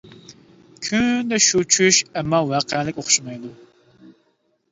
[0.87, 3.51] كۈندە شۇ چۈش، ئەمما ۋەقەلىك ئوخشىمايدۇ.